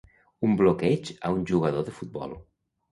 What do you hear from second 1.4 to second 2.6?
jugador de futbol